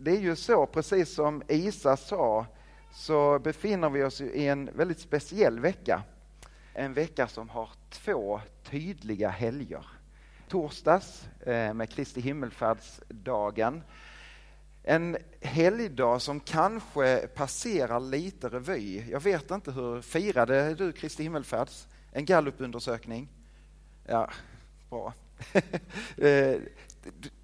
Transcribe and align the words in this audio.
det 0.00 0.10
är 0.10 0.20
ju 0.20 0.36
så, 0.36 0.66
precis 0.66 1.14
som 1.14 1.42
Isa 1.48 1.96
sa, 1.96 2.46
så 2.92 3.38
befinner 3.38 3.90
vi 3.90 4.04
oss 4.04 4.20
i 4.20 4.46
en 4.46 4.70
väldigt 4.74 5.00
speciell 5.00 5.60
vecka. 5.60 6.02
En 6.74 6.94
vecka 6.94 7.28
som 7.28 7.48
har 7.48 7.70
två 7.90 8.40
tydliga 8.64 9.28
helger. 9.28 9.86
Torsdags 10.48 11.28
eh, 11.40 11.74
med 11.74 11.90
Kristi 11.90 12.20
himmelfärdsdagen. 12.20 13.82
En 14.82 15.16
helgdag 15.40 16.22
som 16.22 16.40
kanske 16.40 17.26
passerar 17.34 18.00
lite 18.00 18.48
revy. 18.48 19.10
Jag 19.10 19.20
vet 19.20 19.50
inte 19.50 19.72
hur 19.72 20.02
firade 20.02 20.74
du 20.74 20.92
Kristi 20.92 21.22
himmelfärds? 21.22 21.86
En 22.12 22.24
gallupundersökning? 22.24 23.28
Ja, 24.06 24.30
bra. 24.90 25.14
Eh, 26.16 26.56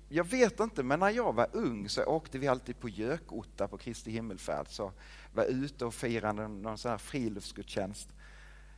jag 0.08 0.24
vet 0.24 0.60
inte, 0.60 0.82
men 0.82 1.00
när 1.00 1.10
jag 1.10 1.32
var 1.32 1.48
ung 1.52 1.88
så 1.88 2.04
åkte 2.04 2.38
vi 2.38 2.48
alltid 2.48 2.80
på 2.80 2.88
Gökotta 2.88 3.68
på 3.68 3.78
Kristi 3.78 4.10
himmelfärd. 4.10 4.66
Så 4.68 4.92
var 5.32 5.44
ute 5.44 5.84
och 5.84 5.94
firade 5.94 6.48
någon 6.48 6.78
sån 6.78 6.90
här 6.90 6.98
friluftsgudstjänst. 6.98 8.08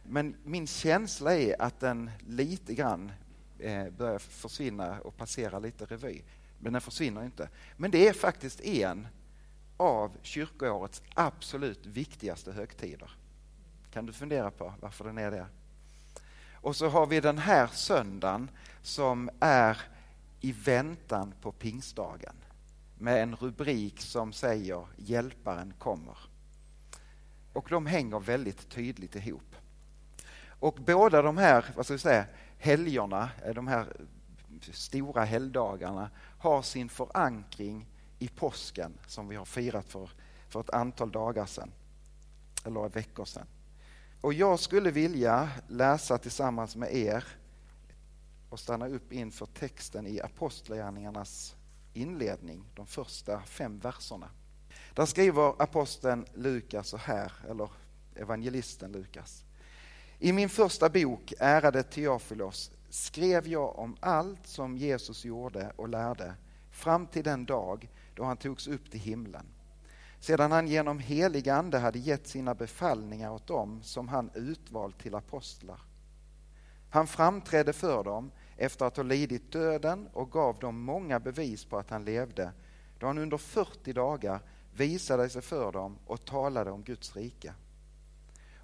Men 0.02 0.36
min 0.44 0.66
känsla 0.66 1.36
är 1.36 1.62
att 1.62 1.80
den 1.80 2.10
lite 2.26 2.74
grann 2.74 3.12
eh, 3.58 3.90
börjar 3.90 4.18
försvinna 4.18 5.00
och 5.00 5.16
passera 5.16 5.58
lite 5.58 5.84
revy. 5.84 6.22
Men 6.58 6.72
den 6.72 6.82
försvinner 6.82 7.24
inte. 7.24 7.48
Men 7.76 7.90
det 7.90 8.08
är 8.08 8.12
faktiskt 8.12 8.60
en 8.60 9.06
av 9.76 10.16
kyrkoårets 10.22 11.02
absolut 11.14 11.86
viktigaste 11.86 12.52
högtider. 12.52 13.10
Kan 13.90 14.06
du 14.06 14.12
fundera 14.12 14.50
på 14.50 14.74
varför 14.80 15.04
den 15.04 15.18
är 15.18 15.30
det? 15.30 15.46
Och 16.54 16.76
så 16.76 16.88
har 16.88 17.06
vi 17.06 17.20
den 17.20 17.38
här 17.38 17.66
söndagen 17.66 18.50
som 18.82 19.30
är 19.40 19.78
i 20.40 20.52
väntan 20.52 21.34
på 21.40 21.52
pingstdagen 21.52 22.36
med 22.98 23.22
en 23.22 23.36
rubrik 23.36 24.00
som 24.00 24.32
säger 24.32 24.86
Hjälparen 24.96 25.74
kommer. 25.78 26.18
Och 27.52 27.66
de 27.70 27.86
hänger 27.86 28.20
väldigt 28.20 28.68
tydligt 28.68 29.16
ihop. 29.16 29.56
Och 30.60 30.74
båda 30.74 31.22
de 31.22 31.36
här 31.36 31.64
vad 31.76 31.84
ska 31.84 31.94
vi 31.94 31.98
säga, 31.98 32.26
helgerna, 32.58 33.30
eh, 33.44 33.54
de 33.54 33.66
här 33.66 33.86
stora 34.72 35.24
helgdagarna 35.24 36.10
har 36.38 36.62
sin 36.62 36.88
förankring 36.88 37.86
i 38.18 38.28
påsken 38.28 38.98
som 39.06 39.28
vi 39.28 39.36
har 39.36 39.44
firat 39.44 39.86
för, 39.86 40.10
för 40.48 40.60
ett 40.60 40.70
antal 40.70 41.10
dagar 41.10 41.46
sedan, 41.46 41.72
eller 42.64 42.88
veckor 42.88 43.24
sedan. 43.24 43.46
Och 44.20 44.34
jag 44.34 44.60
skulle 44.60 44.90
vilja 44.90 45.50
läsa 45.68 46.18
tillsammans 46.18 46.76
med 46.76 46.94
er 46.94 47.24
och 48.48 48.60
stanna 48.60 48.88
upp 48.88 49.12
inför 49.12 49.46
texten 49.46 50.06
i 50.06 50.20
Apostlagärningarnas 50.20 51.56
inledning, 51.92 52.64
de 52.74 52.86
första 52.86 53.40
fem 53.42 53.78
verserna. 53.78 54.30
Där 54.94 55.06
skriver 55.06 55.62
aposteln 55.62 56.26
Lukas 56.34 56.88
så 56.88 56.96
här, 56.96 57.32
eller 57.48 57.70
evangelisten 58.14 58.92
Lukas. 58.92 59.44
I 60.18 60.32
min 60.32 60.48
första 60.48 60.88
bok, 60.88 61.32
Ärade 61.38 61.82
Teofilos, 61.82 62.70
skrev 62.88 63.48
jag 63.48 63.78
om 63.78 63.96
allt 64.00 64.46
som 64.46 64.76
Jesus 64.76 65.24
gjorde 65.24 65.72
och 65.76 65.88
lärde 65.88 66.34
fram 66.70 67.06
till 67.06 67.24
den 67.24 67.44
dag 67.44 67.88
då 68.14 68.24
han 68.24 68.36
togs 68.36 68.68
upp 68.68 68.90
till 68.90 69.00
himlen. 69.00 69.46
Sedan 70.20 70.52
han 70.52 70.68
genom 70.68 70.98
helig 70.98 71.48
ande 71.48 71.78
hade 71.78 71.98
gett 71.98 72.26
sina 72.26 72.54
befallningar 72.54 73.30
åt 73.30 73.46
dem 73.46 73.82
som 73.82 74.08
han 74.08 74.30
utvalt 74.34 74.98
till 74.98 75.14
apostlar. 75.14 75.80
Han 76.90 77.06
framträdde 77.06 77.72
för 77.72 78.04
dem 78.04 78.30
efter 78.56 78.84
att 78.84 78.96
ha 78.96 79.04
lidit 79.04 79.52
döden 79.52 80.08
och 80.12 80.30
gav 80.30 80.58
dem 80.58 80.80
många 80.80 81.20
bevis 81.20 81.64
på 81.64 81.78
att 81.78 81.90
han 81.90 82.04
levde, 82.04 82.52
då 82.98 83.06
han 83.06 83.18
under 83.18 83.38
40 83.38 83.92
dagar 83.92 84.40
visade 84.72 85.28
sig 85.28 85.42
för 85.42 85.72
dem 85.72 85.98
och 86.06 86.24
talade 86.24 86.70
om 86.70 86.82
Guds 86.82 87.16
rike. 87.16 87.54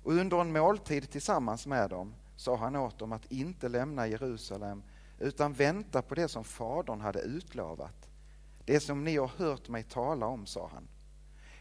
Och 0.03 0.13
under 0.13 0.41
en 0.41 0.53
måltid 0.53 1.11
tillsammans 1.11 1.67
med 1.67 1.91
dem 1.91 2.15
sa 2.37 2.57
han 2.57 2.77
åt 2.77 2.99
dem 2.99 3.13
att 3.13 3.33
inte 3.33 3.69
lämna 3.69 4.07
Jerusalem 4.07 4.83
utan 5.19 5.53
vänta 5.53 6.03
på 6.03 6.15
det 6.15 6.29
som 6.29 6.45
Fadern 6.45 7.01
hade 7.01 7.21
utlovat. 7.21 8.09
Det 8.65 8.81
som 8.81 9.05
ni 9.05 9.17
har 9.17 9.31
hört 9.37 9.69
mig 9.69 9.83
tala 9.83 10.27
om, 10.27 10.47
sa 10.47 10.71
han. 10.75 10.89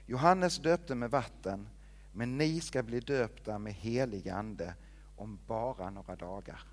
Johannes 0.05 0.57
döpte 0.57 0.95
med 0.95 1.11
vatten, 1.11 1.69
men 2.11 2.37
ni 2.37 2.61
ska 2.61 2.83
bli 2.83 2.99
döpta 2.99 3.59
med 3.59 3.73
helig 3.73 4.29
ande 4.29 4.73
om 5.21 5.39
bara 5.47 5.89
några 5.89 6.15
dagar. 6.15 6.63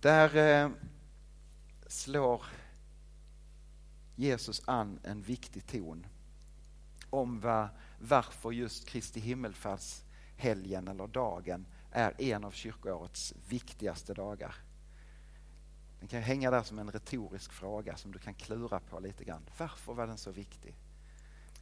Där 0.00 0.36
eh, 0.36 0.70
slår 1.86 2.42
Jesus 4.16 4.62
an 4.68 5.00
en 5.02 5.22
viktig 5.22 5.66
ton 5.66 6.06
om 7.10 7.40
var, 7.40 7.68
varför 8.00 8.52
just 8.52 8.88
Kristi 8.88 9.20
himmelfärdshelgen 9.20 10.88
eller 10.88 11.06
dagen 11.06 11.66
är 11.90 12.22
en 12.22 12.44
av 12.44 12.50
kyrkoårets 12.50 13.34
viktigaste 13.48 14.14
dagar. 14.14 14.54
Den 16.00 16.08
kan 16.08 16.22
hänga 16.22 16.50
där 16.50 16.62
som 16.62 16.78
en 16.78 16.90
retorisk 16.90 17.52
fråga 17.52 17.96
som 17.96 18.12
du 18.12 18.18
kan 18.18 18.34
klura 18.34 18.80
på 18.80 19.00
lite 19.00 19.24
grann. 19.24 19.42
Varför 19.58 19.94
var 19.94 20.06
den 20.06 20.18
så 20.18 20.30
viktig? 20.30 20.74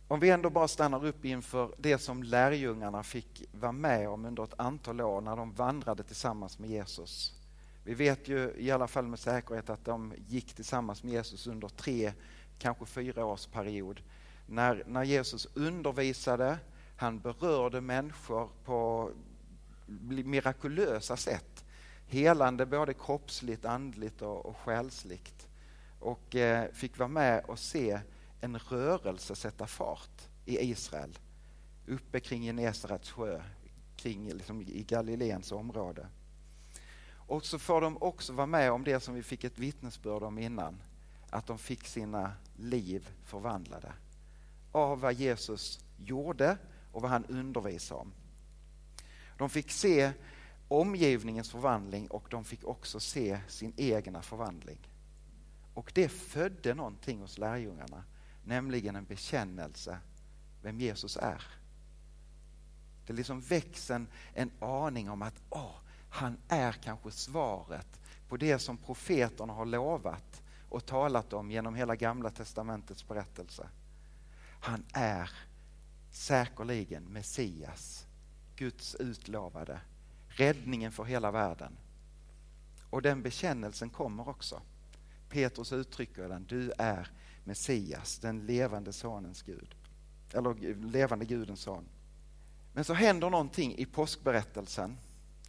Om 0.09 0.21
vi 0.21 0.31
ändå 0.31 0.51
bara 0.51 0.69
stannar 0.69 1.07
upp 1.07 1.25
inför 1.25 1.75
det 1.79 1.99
som 1.99 2.23
lärjungarna 2.23 3.03
fick 3.03 3.45
vara 3.53 3.73
med 3.73 4.09
om 4.09 4.25
under 4.25 4.45
ett 4.45 4.55
antal 4.61 5.01
år 5.01 5.21
när 5.21 5.37
de 5.37 5.53
vandrade 5.53 6.03
tillsammans 6.03 6.59
med 6.59 6.71
Jesus. 6.71 7.35
Vi 7.85 7.95
vet 7.95 8.29
ju 8.29 8.53
i 8.59 8.71
alla 8.71 8.89
fall 8.89 9.07
med 9.07 9.19
säkerhet 9.19 9.71
att 9.71 9.85
de 9.85 10.15
gick 10.29 10.55
tillsammans 10.55 11.03
med 11.03 11.13
Jesus 11.13 11.47
under 11.47 11.69
tre, 11.69 12.13
kanske 12.59 12.87
fyra 12.87 13.25
års 13.25 13.47
period. 13.47 14.01
När, 14.47 14.85
när 14.87 15.05
Jesus 15.05 15.49
undervisade, 15.55 16.59
han 16.97 17.19
berörde 17.21 17.81
människor 17.81 18.49
på 18.65 19.11
mirakulösa 20.25 21.17
sätt. 21.17 21.65
Helande 22.07 22.67
både 22.67 22.95
kroppsligt, 22.95 23.65
andligt 23.65 24.23
och, 24.23 24.47
och 24.47 24.57
själsligt. 24.57 25.49
Och 26.01 26.37
eh, 26.37 26.73
fick 26.73 26.99
vara 26.99 27.09
med 27.09 27.45
och 27.45 27.59
se 27.59 28.01
en 28.43 28.59
rörelse 28.59 29.37
sätta 29.37 29.67
fart 29.67 30.29
i 30.45 30.59
Israel. 30.59 31.19
Uppe 31.87 32.21
kring 32.21 32.43
Genesarets 32.43 33.11
sjö, 33.11 33.43
kring, 33.97 34.33
liksom, 34.33 34.63
i 34.63 34.85
Galileens 34.89 35.53
område. 35.53 36.07
Och 37.11 37.45
så 37.45 37.59
får 37.59 37.81
de 37.81 38.03
också 38.03 38.33
vara 38.33 38.47
med 38.47 38.73
om 38.73 38.85
det 38.85 39.01
som 39.01 39.15
vi 39.15 39.23
fick 39.23 39.45
ett 39.45 39.59
vittnesbörd 39.59 40.23
om 40.23 40.39
innan. 40.39 40.83
Att 41.31 41.47
de 41.47 41.59
fick 41.59 41.87
sina 41.87 42.33
liv 42.57 43.09
förvandlade. 43.25 43.93
Av 44.73 45.01
vad 45.01 45.15
Jesus 45.15 45.85
gjorde 45.97 46.59
och 46.93 47.03
vad 47.03 47.11
han 47.11 47.25
undervisade 47.25 48.01
om. 48.01 48.13
De 49.39 49.51
fick 49.51 49.71
se 49.71 50.13
omgivningens 50.69 51.51
förvandling 51.51 52.07
och 52.07 52.27
de 52.31 52.45
fick 52.45 52.65
också 52.65 53.01
se 53.01 53.41
sin 53.49 53.73
egna 53.77 54.23
förvandling. 54.23 54.79
Och 55.75 55.93
det 55.95 56.09
födde 56.09 56.75
någonting 56.75 57.21
hos 57.21 57.39
lärjungarna, 57.39 58.05
nämligen 58.45 58.97
en 58.97 59.05
bekännelse 59.05 59.99
vem 60.63 60.81
Jesus 60.81 61.17
är. 61.17 61.43
Det 63.07 63.13
liksom 63.13 63.41
väcks 63.41 63.91
en, 63.91 64.07
en 64.35 64.51
aning 64.61 65.11
om 65.11 65.23
att 65.23 65.43
åh, 65.51 65.75
han 66.09 66.37
är 66.49 66.73
kanske 66.73 67.11
svaret 67.11 68.01
på 68.29 68.37
det 68.37 68.59
som 68.59 68.77
profeterna 68.77 69.53
har 69.53 69.67
lovat 69.67 70.43
och 70.69 70.87
talat 70.87 71.33
om 71.33 71.51
genom 71.51 71.75
hela 71.75 71.97
gamla 71.97 72.31
testamentets 72.31 73.09
berättelse. 73.09 73.69
Han 74.61 74.85
är 74.93 75.31
säkerligen 76.11 77.05
Messias, 77.05 78.07
Guds 78.57 78.95
utlovade, 78.95 79.81
räddningen 80.29 80.93
för 80.93 81.05
hela 81.05 81.31
världen. 81.31 81.77
Och 82.91 83.03
den 83.03 83.23
bekännelsen 83.23 83.91
kommer 83.91 84.29
också. 84.29 84.63
Petrus 85.29 85.73
uttrycker 85.73 86.29
den, 86.29 86.45
du 86.49 86.73
är 86.79 87.11
Messias, 87.45 88.19
den 88.19 88.47
levande 88.47 88.93
sonens 88.93 89.43
Gud. 89.43 89.75
Eller 90.33 90.75
levande 90.75 91.25
Gudens 91.25 91.61
son. 91.61 91.85
Men 92.73 92.85
så 92.85 92.95
händer 92.95 93.31
någonting 93.31 93.75
i 93.79 93.87
påskberättelsen 93.87 94.97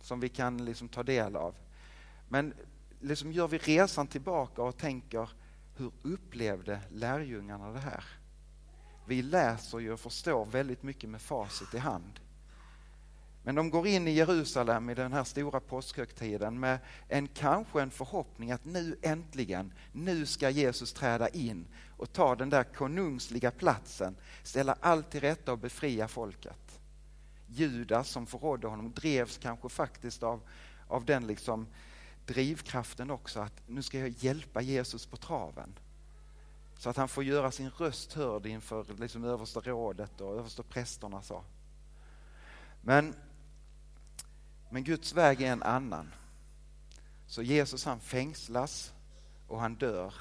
som 0.02 0.20
vi 0.20 0.30
kan 0.30 0.66
liksom 0.66 0.90
ta 0.90 1.04
del 1.04 1.36
av. 1.36 1.56
Men 2.30 2.54
liksom 3.00 3.32
gör 3.32 3.48
vi 3.48 3.58
resan 3.58 4.08
tillbaka 4.08 4.62
och 4.62 4.78
tänker, 4.78 5.30
hur 5.78 5.92
upplevde 6.02 6.80
lärjungarna 6.92 7.72
det 7.72 7.80
här? 7.80 8.04
Vi 9.08 9.22
läser 9.22 9.80
ju 9.80 9.92
och 9.92 10.00
förstår 10.00 10.46
väldigt 10.46 10.84
mycket 10.84 11.10
med 11.10 11.22
facit 11.22 11.74
i 11.74 11.78
hand. 11.78 12.20
Men 13.44 13.56
de 13.56 13.70
går 13.70 13.88
in 13.88 14.08
i 14.08 14.12
Jerusalem 14.12 14.90
i 14.90 14.94
den 14.94 15.14
här 15.14 15.24
stora 15.24 15.60
påskhögtiden 15.60 16.60
med 16.60 16.80
en 17.08 17.28
kanske 17.28 17.82
en 17.82 17.92
förhoppning 17.92 18.52
att 18.52 18.66
nu 18.66 18.98
äntligen, 19.02 19.74
nu 19.92 20.26
ska 20.26 20.50
Jesus 20.50 20.94
träda 20.94 21.30
in 21.30 21.68
och 21.98 22.14
ta 22.14 22.36
den 22.36 22.50
där 22.50 22.64
konungsliga 22.64 23.52
platsen, 23.52 24.16
ställa 24.44 24.78
allt 24.80 25.12
till 25.12 25.22
rätta 25.22 25.52
och 25.52 25.58
befria 25.58 26.08
folket. 26.08 26.80
Judas 27.48 28.10
som 28.10 28.28
förrådde 28.28 28.68
honom 28.68 28.94
drevs 28.94 29.38
kanske 29.38 29.70
faktiskt 29.70 30.24
av, 30.24 30.42
av 30.88 31.06
den 31.06 31.28
liksom 31.28 31.68
drivkraften 32.26 33.12
också 33.12 33.40
att 33.40 33.62
nu 33.68 33.82
ska 33.82 34.00
jag 34.00 34.10
hjälpa 34.10 34.62
Jesus 34.62 35.06
på 35.06 35.18
traven. 35.18 35.80
så 36.78 36.90
att 36.90 36.98
han 36.98 37.08
får 37.08 37.24
göra 37.24 37.52
sin 37.52 37.70
röst 37.70 38.14
hörd 38.14 38.46
inför 38.46 38.86
liksom 39.00 39.24
översta 39.24 39.60
rådet 39.60 40.22
och 40.22 40.36
översta 40.36 40.64
prästerna. 40.64 41.22
Så. 41.22 41.44
Men, 42.82 43.16
men 44.74 44.84
Guds 44.84 45.14
väg 45.14 45.42
är 45.42 45.52
en 45.52 45.64
annan. 45.64 46.14
Så 47.28 47.42
Jesus 47.42 47.86
han 47.86 48.00
fängslas 48.00 48.94
och 49.48 49.60
han 49.60 49.76
dör. 49.76 50.14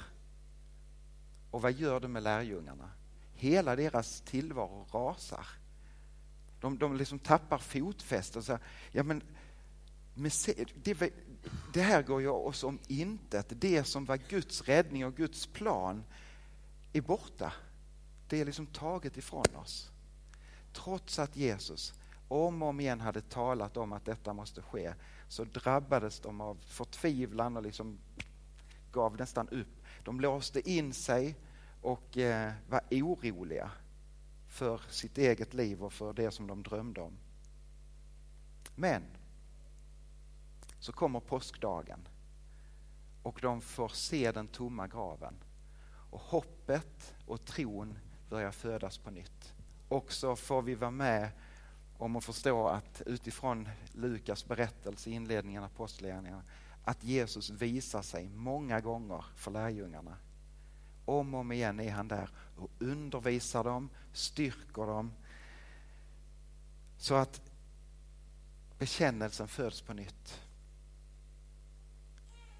Och 1.51 1.61
vad 1.61 1.71
gör 1.71 1.99
det 1.99 2.07
med 2.07 2.23
lärjungarna? 2.23 2.89
Hela 3.33 3.75
deras 3.75 4.21
tillvaro 4.21 4.87
rasar. 4.91 5.47
De, 6.61 6.77
de 6.77 6.97
liksom 6.97 7.19
tappar 7.19 7.57
fotfästet. 7.57 8.61
Ja, 8.91 9.03
men, 9.03 9.23
det, 10.83 11.13
det 11.73 11.81
här 11.81 12.03
går 12.03 12.21
ju 12.21 12.27
oss 12.27 12.63
om 12.63 12.79
intet. 12.87 13.47
Det 13.49 13.83
som 13.83 14.05
var 14.05 14.17
Guds 14.17 14.61
räddning 14.61 15.05
och 15.05 15.15
Guds 15.15 15.47
plan 15.47 16.03
är 16.93 17.01
borta. 17.01 17.53
Det 18.29 18.41
är 18.41 18.45
liksom 18.45 18.67
taget 18.67 19.17
ifrån 19.17 19.55
oss. 19.55 19.91
Trots 20.73 21.19
att 21.19 21.35
Jesus 21.35 21.93
om 22.27 22.63
och 22.63 22.69
om 22.69 22.79
igen 22.79 23.01
hade 23.01 23.21
talat 23.21 23.77
om 23.77 23.93
att 23.93 24.05
detta 24.05 24.33
måste 24.33 24.61
ske 24.61 24.93
så 25.27 25.43
drabbades 25.43 26.19
de 26.19 26.41
av 26.41 26.55
förtvivlan 26.55 27.57
och 27.57 27.63
liksom 27.63 27.97
gav 28.91 29.17
nästan 29.17 29.49
upp. 29.49 29.83
De 30.03 30.19
låste 30.19 30.69
in 30.71 30.93
sig 30.93 31.35
och 31.81 32.17
eh, 32.17 32.53
var 32.69 32.81
oroliga 32.91 33.71
för 34.47 34.81
sitt 34.89 35.17
eget 35.17 35.53
liv 35.53 35.83
och 35.83 35.93
för 35.93 36.13
det 36.13 36.31
som 36.31 36.47
de 36.47 36.63
drömde 36.63 37.01
om. 37.01 37.17
Men 38.75 39.03
så 40.79 40.91
kommer 40.91 41.19
påskdagen 41.19 42.07
och 43.23 43.39
de 43.41 43.61
får 43.61 43.89
se 43.89 44.31
den 44.31 44.47
tomma 44.47 44.87
graven. 44.87 45.33
Och 46.09 46.19
hoppet 46.19 47.15
och 47.25 47.45
tron 47.45 47.99
börjar 48.29 48.51
födas 48.51 48.97
på 48.97 49.11
nytt. 49.11 49.53
Och 49.87 50.11
så 50.11 50.35
får 50.35 50.61
vi 50.61 50.75
vara 50.75 50.91
med 50.91 51.29
om 51.97 52.15
att 52.15 52.23
förstå 52.23 52.67
att 52.67 53.01
utifrån 53.05 53.69
Lukas 53.93 54.45
berättelse 54.45 55.09
i 55.09 55.13
inledningen 55.13 55.63
av 55.63 55.69
Apostlagärningarna 55.69 56.43
att 56.83 57.03
Jesus 57.03 57.49
visar 57.49 58.01
sig 58.01 58.29
många 58.29 58.81
gånger 58.81 59.25
för 59.35 59.51
lärjungarna. 59.51 60.17
Om 61.05 61.33
och 61.33 61.39
om 61.39 61.51
igen 61.51 61.79
är 61.79 61.91
han 61.91 62.07
där 62.07 62.29
och 62.57 62.69
undervisar 62.79 63.63
dem, 63.63 63.89
styrker 64.13 64.85
dem 64.85 65.11
så 66.97 67.15
att 67.15 67.41
bekännelsen 68.79 69.47
föds 69.47 69.81
på 69.81 69.93
nytt. 69.93 70.42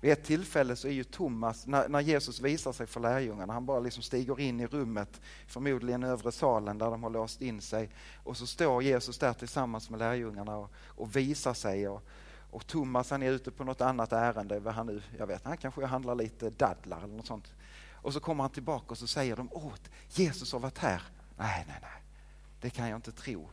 Vid 0.04 0.12
ett 0.12 0.24
tillfälle 0.24 0.76
så 0.76 0.88
är 0.88 0.92
ju 0.92 1.04
Thomas, 1.04 1.68
när, 1.68 1.90
när, 1.90 2.00
Jesus 2.00 2.40
visar 2.40 2.72
sig 2.72 2.88
för 2.88 3.00
lärjungarna, 3.00 3.54
han 3.54 3.66
bara 3.66 3.80
liksom 3.80 4.04
stiger 4.04 4.40
in 4.40 4.60
i 4.60 4.68
rummet, 4.68 5.22
förmodligen 5.48 6.04
övre 6.04 6.32
salen 6.32 6.78
där 6.78 6.92
de 6.92 7.04
har 7.04 7.10
låst 7.10 7.42
in 7.42 7.62
sig. 7.62 7.90
Och 8.24 8.38
så 8.38 8.48
står 8.48 8.84
Jesus 8.84 9.18
där 9.18 9.34
tillsammans 9.34 9.90
med 9.90 10.00
lärjungarna 10.00 10.58
och, 10.58 10.72
och 10.88 11.16
visar 11.16 11.54
sig. 11.54 11.88
Och, 11.88 12.04
och 12.52 12.68
Thomas 12.68 13.10
han 13.10 13.24
är 13.24 13.32
ute 13.32 13.52
på 13.52 13.64
något 13.64 13.82
annat 13.82 14.14
ärende, 14.14 14.60
vad 14.60 14.74
han 14.74 14.88
nu, 14.88 15.02
jag 15.18 15.28
vet, 15.28 15.46
han 15.46 15.58
kanske 15.58 15.86
handlar 15.86 16.16
lite 16.16 16.50
dadlar 16.50 17.04
eller 17.04 17.16
något 17.16 17.28
sånt. 17.28 17.54
Och 17.92 18.14
så 18.14 18.20
kommer 18.20 18.44
han 18.44 18.52
tillbaka 18.52 18.86
och 18.90 18.98
så 18.98 19.08
säger 19.08 19.36
de, 19.36 19.50
åh, 19.52 19.74
Jesus 20.10 20.54
har 20.54 20.60
varit 20.60 20.78
här. 20.78 21.02
Nej, 21.38 21.66
nej, 21.68 21.78
nej, 21.82 22.04
det 22.62 22.70
kan 22.70 22.90
jag 22.90 22.98
inte 22.98 23.12
tro. 23.12 23.50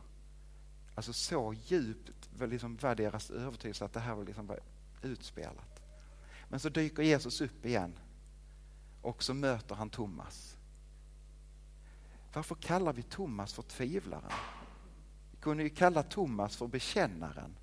Alltså 0.95 1.13
så 1.13 1.53
djupt 1.53 2.29
liksom 2.39 2.77
var 2.81 2.95
deras 2.95 3.29
övertygelse 3.29 3.85
att 3.85 3.93
det 3.93 3.99
här 3.99 4.15
var 4.15 4.25
liksom 4.25 4.51
utspelat. 5.01 5.70
Men 6.51 6.59
så 6.59 6.69
dyker 6.69 7.03
Jesus 7.03 7.41
upp 7.41 7.65
igen 7.65 7.99
och 9.01 9.23
så 9.23 9.33
möter 9.33 9.75
han 9.75 9.89
Thomas. 9.89 10.57
Varför 12.33 12.55
kallar 12.55 12.93
vi 12.93 13.03
Thomas 13.03 13.53
för 13.53 13.61
tvivlaren? 13.61 14.31
Vi 15.31 15.37
kunde 15.37 15.63
ju 15.63 15.69
kalla 15.69 16.03
Thomas 16.03 16.55
för 16.55 16.67
bekännaren. 16.67 17.55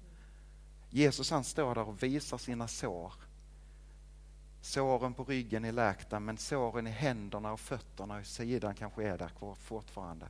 Jesus 0.91 1.31
han 1.31 1.45
står 1.45 1.75
där 1.75 1.89
och 1.89 2.03
visar 2.03 2.39
sina 2.39 2.69
sår. 2.69 3.13
Såren 4.61 5.15
på 5.15 5.25
ryggen 5.25 5.65
är 5.65 5.73
läkta 5.73 6.21
men 6.21 6.39
såren 6.39 6.87
i 6.87 6.91
händerna 6.91 7.53
och 7.53 7.61
fötterna 7.61 8.17
och 8.19 8.27
sidan 8.27 8.75
kanske 8.75 9.05
är 9.05 9.19
där 9.19 9.29
kvar 9.29 9.55
fortfarande. 9.55 10.27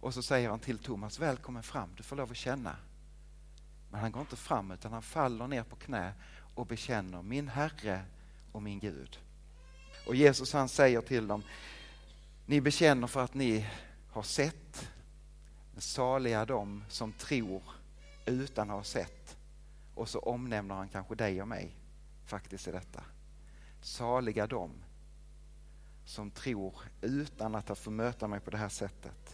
Och 0.00 0.14
så 0.14 0.22
säger 0.22 0.50
han 0.50 0.60
till 0.60 0.78
Thomas, 0.78 1.18
välkommen 1.18 1.62
fram, 1.62 1.90
du 1.96 2.02
får 2.02 2.16
lov 2.16 2.30
att 2.30 2.36
känna. 2.36 2.76
Men 3.90 4.00
han 4.00 4.12
går 4.12 4.20
inte 4.20 4.36
fram 4.36 4.70
utan 4.70 4.92
han 4.92 5.02
faller 5.02 5.46
ner 5.46 5.62
på 5.62 5.76
knä 5.76 6.12
och 6.58 6.66
bekänner 6.66 7.22
min 7.22 7.48
Herre 7.48 8.04
och 8.52 8.62
min 8.62 8.78
Gud. 8.78 9.18
Och 10.06 10.14
Jesus 10.14 10.52
han 10.52 10.68
säger 10.68 11.00
till 11.00 11.26
dem, 11.26 11.42
ni 12.46 12.60
bekänner 12.60 13.06
för 13.06 13.24
att 13.24 13.34
ni 13.34 13.66
har 14.10 14.22
sett, 14.22 14.88
saliga 15.76 16.44
de 16.44 16.84
som 16.88 17.12
tror 17.12 17.62
utan 18.26 18.70
att 18.70 18.76
ha 18.76 18.84
sett. 18.84 19.36
Och 19.94 20.08
så 20.08 20.18
omnämner 20.18 20.74
han 20.74 20.88
kanske 20.88 21.14
dig 21.14 21.42
och 21.42 21.48
mig 21.48 21.76
faktiskt 22.24 22.68
i 22.68 22.72
detta. 22.72 23.02
Saliga 23.80 24.46
de 24.46 24.70
som 26.04 26.30
tror 26.30 26.74
utan 27.00 27.54
att 27.54 27.68
ha 27.68 27.74
fått 27.74 27.92
möta 27.92 28.28
mig 28.28 28.40
på 28.40 28.50
det 28.50 28.58
här 28.58 28.68
sättet 28.68 29.27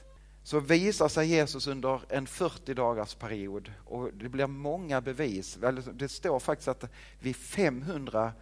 så 0.44 0.60
visar 0.60 1.08
sig 1.08 1.26
Jesus 1.28 1.66
under 1.66 2.00
en 2.08 2.26
40 2.26 2.74
dagars 2.74 3.14
period 3.14 3.72
och 3.84 4.10
det 4.14 4.28
blir 4.28 4.46
många 4.46 5.00
bevis. 5.00 5.58
Det 5.92 6.08
står 6.08 6.38
faktiskt 6.38 6.68
att 6.68 6.84
vi 7.20 7.34
500 7.34 8.32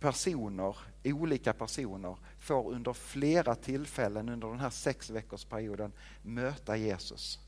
personer, 0.00 0.76
olika 1.04 1.52
personer, 1.52 2.16
får 2.38 2.72
under 2.72 2.92
flera 2.92 3.54
tillfällen 3.54 4.28
under 4.28 4.48
den 4.48 4.60
här 4.60 4.70
sex 4.70 5.10
veckors 5.10 5.44
perioden 5.44 5.92
möta 6.22 6.76
Jesus. 6.76 7.38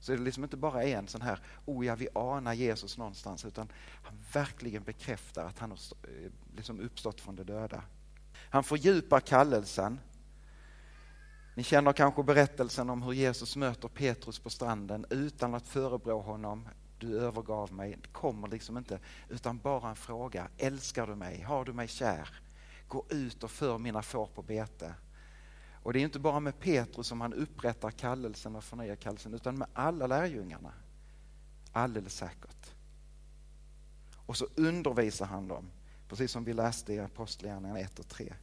Så 0.00 0.12
det 0.12 0.18
är 0.18 0.22
liksom 0.22 0.44
inte 0.44 0.56
bara 0.56 0.82
en 0.82 1.08
sån 1.08 1.22
här, 1.22 1.38
oh 1.64 1.86
ja, 1.86 1.94
vi 1.94 2.08
anar 2.14 2.52
Jesus 2.52 2.98
någonstans, 2.98 3.44
utan 3.44 3.68
han 4.02 4.14
verkligen 4.32 4.82
bekräftar 4.82 5.46
att 5.46 5.58
han 5.58 5.70
har 5.70 5.78
eh, 6.02 6.30
liksom 6.56 6.80
uppstått 6.80 7.20
från 7.20 7.36
de 7.36 7.44
döda. 7.44 7.82
Han 8.50 8.64
fördjupar 8.64 9.20
kallelsen 9.20 9.98
ni 11.54 11.62
känner 11.62 11.92
kanske 11.92 12.22
berättelsen 12.22 12.90
om 12.90 13.02
hur 13.02 13.12
Jesus 13.12 13.56
möter 13.56 13.88
Petrus 13.88 14.38
på 14.38 14.50
stranden 14.50 15.06
utan 15.10 15.54
att 15.54 15.68
förebrå 15.68 16.20
honom. 16.20 16.68
Du 16.98 17.20
övergav 17.20 17.72
mig. 17.72 17.98
Det 18.02 18.08
kommer 18.08 18.48
liksom 18.48 18.78
inte, 18.78 18.98
utan 19.28 19.58
bara 19.58 19.88
en 19.88 19.96
fråga. 19.96 20.48
Älskar 20.58 21.06
du 21.06 21.14
mig? 21.14 21.42
Har 21.42 21.64
du 21.64 21.72
mig 21.72 21.88
kär? 21.88 22.28
Gå 22.88 23.04
ut 23.08 23.44
och 23.44 23.50
för 23.50 23.78
mina 23.78 24.02
får 24.02 24.26
på 24.26 24.42
bete. 24.42 24.94
Och 25.82 25.92
det 25.92 25.98
är 25.98 26.04
inte 26.04 26.18
bara 26.18 26.40
med 26.40 26.60
Petrus 26.60 27.06
som 27.06 27.20
han 27.20 27.34
upprättar 27.34 27.90
kallelsen 27.90 28.56
och 28.56 28.64
förnyar 28.64 28.96
kallelsen, 28.96 29.34
utan 29.34 29.58
med 29.58 29.68
alla 29.72 30.06
lärjungarna. 30.06 30.72
Alldeles 31.72 32.14
säkert. 32.16 32.74
Och 34.26 34.36
så 34.36 34.46
undervisar 34.54 35.26
han 35.26 35.48
dem, 35.48 35.70
precis 36.08 36.30
som 36.30 36.44
vi 36.44 36.52
läste 36.52 36.92
i 36.92 37.00
Apostlagärningarna 37.00 37.80
1 37.80 37.98
och 37.98 38.08
3. 38.08 38.34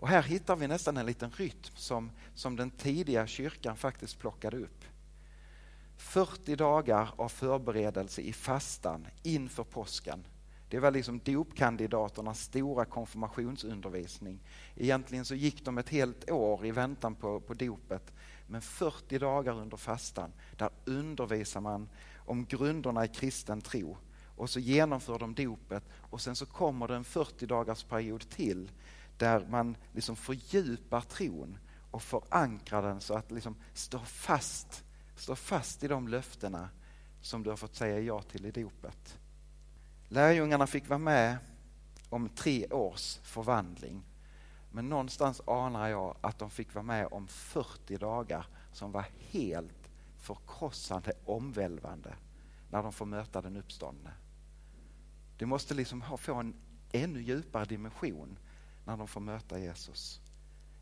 Och 0.00 0.08
här 0.08 0.22
hittar 0.22 0.56
vi 0.56 0.68
nästan 0.68 0.96
en 0.96 1.06
liten 1.06 1.30
rytm 1.30 1.74
som, 1.74 2.10
som 2.34 2.56
den 2.56 2.70
tidiga 2.70 3.26
kyrkan 3.26 3.76
faktiskt 3.76 4.18
plockade 4.18 4.56
upp. 4.56 4.84
40 5.96 6.56
dagar 6.56 7.10
av 7.16 7.28
förberedelse 7.28 8.20
i 8.20 8.32
fastan 8.32 9.06
inför 9.22 9.64
påsken. 9.64 10.26
Det 10.68 10.78
var 10.78 10.90
liksom 10.90 11.20
dopkandidaternas 11.24 12.40
stora 12.40 12.84
konfirmationsundervisning. 12.84 14.40
Egentligen 14.76 15.24
så 15.24 15.34
gick 15.34 15.64
de 15.64 15.78
ett 15.78 15.88
helt 15.88 16.30
år 16.30 16.66
i 16.66 16.70
väntan 16.70 17.14
på, 17.14 17.40
på 17.40 17.54
dopet. 17.54 18.12
Men 18.46 18.62
40 18.62 19.18
dagar 19.18 19.54
under 19.54 19.76
fastan, 19.76 20.32
där 20.56 20.70
undervisar 20.84 21.60
man 21.60 21.88
om 22.16 22.44
grunderna 22.44 23.04
i 23.04 23.08
kristen 23.08 23.60
tro. 23.60 23.96
Och 24.36 24.50
så 24.50 24.60
genomför 24.60 25.18
de 25.18 25.34
dopet 25.34 25.84
och 25.92 26.20
sen 26.20 26.36
så 26.36 26.46
kommer 26.46 26.88
det 26.88 26.96
en 26.96 27.04
40 27.04 27.46
dagars 27.46 27.84
period 27.84 28.28
till 28.30 28.70
där 29.20 29.46
man 29.50 29.76
liksom 29.92 30.16
fördjupar 30.16 31.00
tron 31.00 31.58
och 31.90 32.02
förankrar 32.02 32.82
den 32.82 33.00
så 33.00 33.14
att 33.14 33.30
liksom 33.30 33.56
stå 33.74 33.98
fast, 33.98 34.84
står 35.16 35.34
fast 35.34 35.84
i 35.84 35.88
de 35.88 36.08
löftena 36.08 36.68
som 37.20 37.42
du 37.42 37.50
har 37.50 37.56
fått 37.56 37.74
säga 37.74 38.00
ja 38.00 38.22
till 38.22 38.46
i 38.46 38.50
dopet. 38.50 39.18
Lärjungarna 40.08 40.66
fick 40.66 40.88
vara 40.88 40.98
med 40.98 41.38
om 42.08 42.28
tre 42.28 42.66
års 42.66 43.16
förvandling. 43.16 44.02
Men 44.72 44.88
någonstans 44.88 45.40
anar 45.46 45.88
jag 45.88 46.16
att 46.20 46.38
de 46.38 46.50
fick 46.50 46.74
vara 46.74 46.84
med 46.84 47.06
om 47.10 47.28
40 47.28 47.96
dagar 47.96 48.46
som 48.72 48.92
var 48.92 49.06
helt 49.30 49.90
förkrossande, 50.18 51.12
omvälvande 51.24 52.14
när 52.70 52.82
de 52.82 52.92
får 52.92 53.06
möta 53.06 53.42
den 53.42 53.56
uppståndne. 53.56 54.10
Det 55.38 55.46
måste 55.46 55.74
liksom 55.74 56.04
få 56.18 56.34
en 56.34 56.54
ännu 56.92 57.22
djupare 57.22 57.64
dimension 57.64 58.38
när 58.90 58.96
de 58.96 59.08
får 59.08 59.20
möta 59.20 59.58
Jesus 59.58 60.20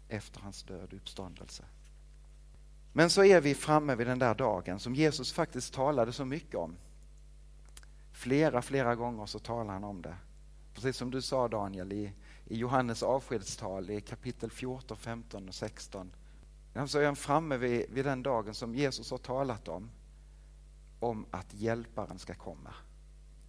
efter 0.09 0.41
hans 0.41 0.63
död 0.63 0.93
och 0.93 0.97
uppståndelse. 0.99 1.65
Men 2.93 3.11
så 3.11 3.25
är 3.25 3.41
vi 3.41 3.55
framme 3.55 3.95
vid 3.95 4.07
den 4.07 4.19
där 4.19 4.35
dagen 4.35 4.79
som 4.81 4.95
Jesus 4.95 5.33
faktiskt 5.33 5.75
talade 5.75 6.13
så 6.13 6.25
mycket 6.25 6.55
om. 6.55 6.77
Flera, 8.13 8.63
flera 8.63 8.95
gånger 8.95 9.27
så 9.27 9.39
talar 9.39 9.73
han 9.73 9.85
om 9.85 10.03
det. 10.03 10.17
Precis 10.75 10.97
som 10.97 11.11
du 11.11 11.23
sa 11.23 11.49
Daniel 11.49 11.93
i, 11.93 12.13
i 12.45 12.57
Johannes 12.57 13.03
avskedstal 13.03 13.91
i 13.91 14.01
kapitel 14.01 14.51
14, 14.51 14.97
15 14.97 15.49
och 15.49 15.55
16. 15.55 16.11
Så 16.87 16.99
är 16.99 17.07
han 17.07 17.17
framme 17.17 17.57
vid, 17.57 17.91
vid 17.91 18.05
den 18.05 18.23
dagen 18.23 18.55
som 18.55 18.75
Jesus 18.75 19.11
har 19.11 19.19
talat 19.19 19.69
om, 19.69 19.91
om 21.01 21.27
att 21.31 21.55
hjälparen 21.55 22.19
ska 22.19 22.35
komma, 22.35 22.75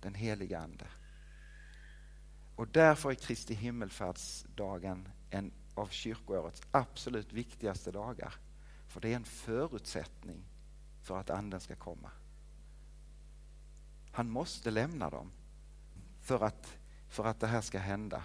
den 0.01 0.13
heliga 0.13 0.59
Ande. 0.59 0.85
Och 2.59 2.67
därför 2.67 3.11
är 3.11 3.15
Kristi 3.15 3.53
himmelfärdsdagen 3.53 5.07
en 5.29 5.51
av 5.73 5.87
kyrkoårets 5.87 6.61
absolut 6.71 7.33
viktigaste 7.33 7.91
dagar. 7.91 8.33
För 8.87 9.01
det 9.01 9.11
är 9.11 9.15
en 9.15 9.23
förutsättning 9.23 10.43
för 11.01 11.17
att 11.17 11.29
anden 11.29 11.59
ska 11.59 11.75
komma. 11.75 12.11
Han 14.11 14.29
måste 14.29 14.71
lämna 14.71 15.09
dem 15.09 15.31
för 16.21 16.43
att, 16.43 16.77
för 17.09 17.25
att 17.25 17.39
det 17.39 17.47
här 17.47 17.61
ska 17.61 17.79
hända. 17.79 18.23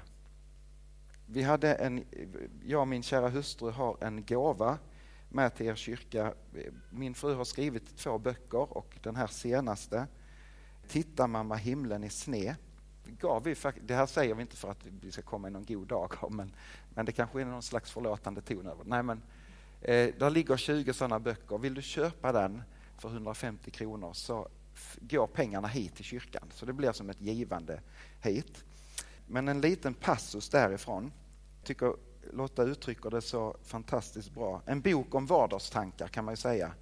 Vi 1.27 1.43
hade 1.43 1.75
en, 1.75 2.05
jag 2.65 2.81
och 2.81 2.89
min 2.89 3.03
kära 3.03 3.29
hustru 3.29 3.71
har 3.71 4.05
en 4.05 4.25
gåva 4.25 4.79
med 5.29 5.55
till 5.55 5.67
er 5.67 5.75
kyrka. 5.75 6.35
Min 6.91 7.15
fru 7.15 7.35
har 7.35 7.45
skrivit 7.45 7.97
två 7.97 8.19
böcker 8.19 8.77
och 8.77 8.99
den 9.03 9.17
här 9.17 9.27
senaste, 9.27 10.07
Titta 10.89 11.27
mamma 11.27 11.55
himlen 11.55 12.05
är 12.05 12.09
sned” 12.09 12.55
gav 13.21 13.43
vi, 13.43 13.57
det 13.81 13.95
här 13.95 14.07
säger 14.07 14.35
vi 14.35 14.43
inte 14.43 14.57
för 14.57 14.71
att 14.71 14.87
vi 15.01 15.13
ska 15.13 15.23
komma 15.23 15.49
i 15.49 15.51
någon 15.51 15.65
god 15.65 15.87
dag, 15.87 16.13
men, 16.31 16.55
men 16.95 17.07
det 17.07 17.13
kanske 17.13 17.41
är 17.41 17.45
någon 17.45 17.63
slags 17.63 17.91
förlåtande 17.91 18.41
ton 18.41 18.67
över 18.67 18.85
Nej, 18.85 19.03
men 19.03 19.23
eh, 19.81 20.15
Där 20.19 20.31
ligger 20.31 20.57
20 20.57 20.93
sådana 20.93 21.21
böcker. 21.21 21.59
Vill 21.59 21.75
du 21.75 21.83
köpa 21.83 22.33
den 22.33 22.63
för 22.99 23.09
150 23.09 23.71
kronor 23.71 24.13
så 24.13 24.49
går 25.01 25.27
pengarna 25.27 25.69
hit 25.69 25.95
till 25.95 26.05
kyrkan. 26.05 26.49
Så 26.51 26.67
det 26.67 26.73
blir 26.73 26.93
som 26.93 27.11
ett 27.11 27.21
givande 27.21 27.81
hit. 28.21 28.65
Men 29.27 29.49
en 29.49 29.61
liten 29.61 29.95
passus 29.95 30.49
därifrån, 30.49 31.13
tycker 31.65 31.95
Lotta 32.33 32.63
uttrycker 32.63 33.11
det 33.11 33.23
så 33.23 33.57
fantastiskt 33.63 34.31
bra. 34.31 34.63
En 34.67 34.81
bok 34.81 35.15
om 35.15 35.27
vardagstankar 35.27 36.09
kan 36.09 36.25
man 36.25 36.33
ju 36.33 36.37
säga, 36.37 36.73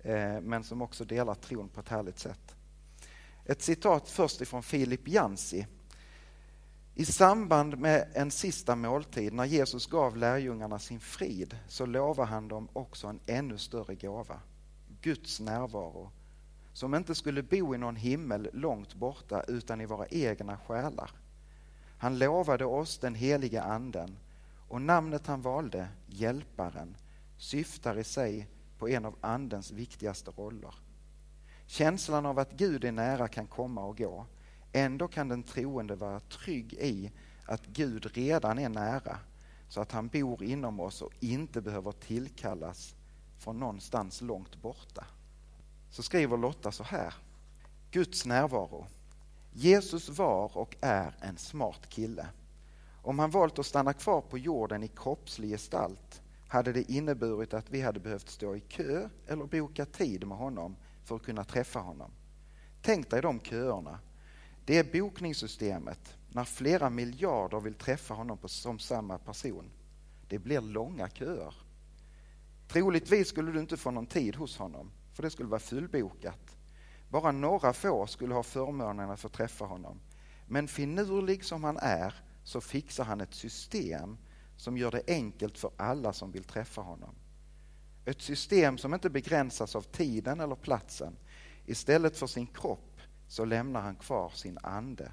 eh, 0.00 0.40
men 0.40 0.64
som 0.64 0.82
också 0.82 1.04
delar 1.04 1.34
tron 1.34 1.68
på 1.68 1.80
ett 1.80 1.88
härligt 1.88 2.18
sätt. 2.18 2.56
Ett 3.44 3.62
citat 3.62 4.08
först 4.08 4.40
ifrån 4.40 4.62
Filip 4.62 5.08
Jansi. 5.08 5.66
I 6.94 7.04
samband 7.04 7.78
med 7.78 8.08
en 8.14 8.30
sista 8.30 8.76
måltid, 8.76 9.32
när 9.32 9.44
Jesus 9.44 9.86
gav 9.86 10.16
lärjungarna 10.16 10.78
sin 10.78 11.00
frid, 11.00 11.56
så 11.68 11.86
lovade 11.86 12.28
han 12.28 12.48
dem 12.48 12.68
också 12.72 13.06
en 13.06 13.20
ännu 13.26 13.58
större 13.58 13.94
gåva. 13.94 14.40
Guds 15.00 15.40
närvaro, 15.40 16.10
som 16.72 16.94
inte 16.94 17.14
skulle 17.14 17.42
bo 17.42 17.74
i 17.74 17.78
någon 17.78 17.96
himmel 17.96 18.50
långt 18.52 18.94
borta, 18.94 19.44
utan 19.48 19.80
i 19.80 19.86
våra 19.86 20.06
egna 20.06 20.58
själar. 20.58 21.10
Han 21.98 22.18
lovade 22.18 22.64
oss 22.64 22.98
den 22.98 23.14
heliga 23.14 23.62
anden 23.62 24.18
och 24.68 24.82
namnet 24.82 25.26
han 25.26 25.42
valde, 25.42 25.88
Hjälparen, 26.06 26.96
syftar 27.38 27.98
i 27.98 28.04
sig 28.04 28.48
på 28.78 28.88
en 28.88 29.04
av 29.04 29.16
Andens 29.20 29.70
viktigaste 29.70 30.30
roller. 30.30 30.74
Känslan 31.72 32.26
av 32.26 32.38
att 32.38 32.52
Gud 32.52 32.84
är 32.84 32.92
nära 32.92 33.28
kan 33.28 33.46
komma 33.46 33.84
och 33.84 33.98
gå. 33.98 34.26
Ändå 34.72 35.08
kan 35.08 35.28
den 35.28 35.42
troende 35.42 35.94
vara 35.94 36.20
trygg 36.20 36.72
i 36.72 37.12
att 37.46 37.66
Gud 37.66 38.16
redan 38.16 38.58
är 38.58 38.68
nära 38.68 39.18
så 39.68 39.80
att 39.80 39.92
han 39.92 40.08
bor 40.08 40.42
inom 40.42 40.80
oss 40.80 41.02
och 41.02 41.12
inte 41.20 41.60
behöver 41.60 41.92
tillkallas 41.92 42.94
från 43.38 43.60
någonstans 43.60 44.20
långt 44.20 44.62
borta. 44.62 45.06
Så 45.90 46.02
skriver 46.02 46.36
Lotta 46.36 46.72
så 46.72 46.82
här. 46.82 47.14
Guds 47.90 48.26
närvaro. 48.26 48.86
Jesus 49.52 50.08
var 50.08 50.56
och 50.56 50.76
är 50.80 51.14
en 51.20 51.36
smart 51.36 51.88
kille. 51.88 52.26
Om 53.02 53.18
han 53.18 53.30
valt 53.30 53.58
att 53.58 53.66
stanna 53.66 53.92
kvar 53.92 54.20
på 54.20 54.38
jorden 54.38 54.82
i 54.82 54.88
kroppslig 54.88 55.50
gestalt 55.50 56.22
hade 56.48 56.72
det 56.72 56.92
inneburit 56.92 57.54
att 57.54 57.70
vi 57.70 57.80
hade 57.80 58.00
behövt 58.00 58.28
stå 58.28 58.56
i 58.56 58.60
kö 58.60 59.08
eller 59.26 59.44
boka 59.44 59.84
tid 59.84 60.26
med 60.26 60.38
honom 60.38 60.76
för 61.04 61.16
att 61.16 61.22
kunna 61.22 61.44
träffa 61.44 61.78
honom. 61.78 62.10
Tänk 62.82 63.10
dig 63.10 63.22
de 63.22 63.40
köerna. 63.40 63.98
Det 64.64 64.78
är 64.78 65.00
bokningssystemet 65.00 66.16
när 66.28 66.44
flera 66.44 66.90
miljarder 66.90 67.60
vill 67.60 67.74
träffa 67.74 68.14
honom 68.14 68.38
som 68.44 68.78
samma 68.78 69.18
person. 69.18 69.70
Det 70.28 70.38
blir 70.38 70.60
långa 70.60 71.08
köer. 71.08 71.54
Troligtvis 72.68 73.28
skulle 73.28 73.52
du 73.52 73.60
inte 73.60 73.76
få 73.76 73.90
någon 73.90 74.06
tid 74.06 74.36
hos 74.36 74.58
honom, 74.58 74.90
för 75.12 75.22
det 75.22 75.30
skulle 75.30 75.48
vara 75.48 75.60
fullbokat. 75.60 76.56
Bara 77.08 77.32
några 77.32 77.72
få 77.72 78.06
skulle 78.06 78.34
ha 78.34 78.42
förmånen 78.42 79.10
att 79.10 79.20
få 79.20 79.28
träffa 79.28 79.64
honom. 79.64 80.00
Men 80.46 80.68
finurlig 80.68 81.44
som 81.44 81.64
han 81.64 81.76
är 81.76 82.14
så 82.44 82.60
fixar 82.60 83.04
han 83.04 83.20
ett 83.20 83.34
system 83.34 84.18
som 84.56 84.78
gör 84.78 84.90
det 84.90 85.02
enkelt 85.06 85.58
för 85.58 85.70
alla 85.76 86.12
som 86.12 86.32
vill 86.32 86.44
träffa 86.44 86.80
honom. 86.80 87.14
Ett 88.04 88.22
system 88.22 88.78
som 88.78 88.94
inte 88.94 89.10
begränsas 89.10 89.76
av 89.76 89.82
tiden 89.82 90.40
eller 90.40 90.54
platsen. 90.54 91.16
Istället 91.66 92.16
för 92.16 92.26
sin 92.26 92.46
kropp 92.46 93.00
så 93.28 93.44
lämnar 93.44 93.80
han 93.80 93.96
kvar 93.96 94.30
sin 94.30 94.58
ande. 94.62 95.12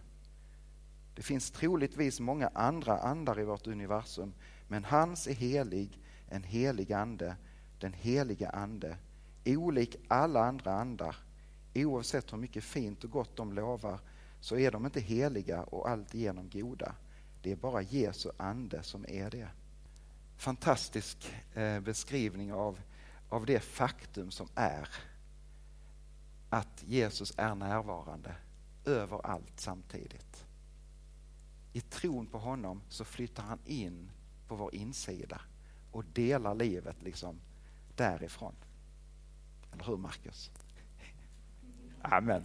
Det 1.15 1.22
finns 1.22 1.51
troligtvis 1.51 2.19
många 2.19 2.48
andra 2.53 3.00
andar 3.00 3.39
i 3.39 3.43
vårt 3.43 3.67
universum, 3.67 4.34
men 4.67 4.86
hans 4.86 5.27
är 5.27 5.34
helig, 5.34 6.00
en 6.29 6.43
helig 6.43 6.93
ande, 6.93 7.36
den 7.79 7.93
heliga 7.93 8.50
ande, 8.50 8.98
olik 9.46 9.96
alla 10.08 10.46
andra 10.46 10.74
andar. 10.74 11.15
Oavsett 11.75 12.34
hur 12.34 12.38
mycket 12.38 12.63
fint 12.63 13.03
och 13.03 13.12
gott 13.12 13.36
de 13.36 13.53
lovar 13.53 14.00
så 14.39 14.58
är 14.58 14.72
de 14.72 14.86
inte 14.86 15.00
heliga 15.00 15.63
och 15.63 15.89
alltigenom 15.89 16.50
goda. 16.50 16.96
Det 17.41 17.51
är 17.51 17.55
bara 17.55 17.81
Jesu 17.81 18.29
ande 18.38 18.84
som 18.84 19.05
är 19.08 19.29
det. 19.29 19.48
Fantastisk 20.39 21.34
eh, 21.53 21.79
beskrivning 21.79 22.53
av, 22.53 22.79
av 23.29 23.46
det 23.46 23.60
faktum 23.60 24.31
som 24.31 24.48
är 24.55 24.89
att 26.50 26.84
Jesus 26.88 27.34
är 27.38 27.55
närvarande 27.55 28.36
överallt 28.86 29.60
samtidigt. 29.60 30.46
I 31.74 31.81
tron 31.81 32.27
på 32.27 32.38
honom 32.38 32.81
så 32.89 33.05
flyttar 33.05 33.43
han 33.43 33.60
in 33.65 34.12
på 34.48 34.55
vår 34.55 34.75
insida 34.75 35.41
och 35.91 36.05
delar 36.05 36.55
livet 36.55 37.01
liksom 37.01 37.39
därifrån. 37.96 38.55
Eller 39.74 39.84
hur 39.84 39.98
Marcus? 39.98 40.51
Amen. 42.01 42.43